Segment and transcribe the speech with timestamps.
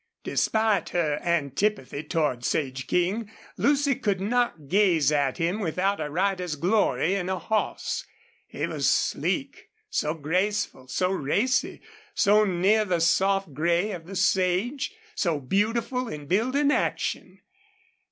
[0.23, 6.09] Despite her antipathy toward Sage King, Lucy could not gaze at him without all a
[6.09, 8.03] rider's glory in a horse.
[8.47, 11.81] He was sleek, so graceful, so racy,
[12.15, 17.41] so near the soft gray of the sage, so beautiful in build and action.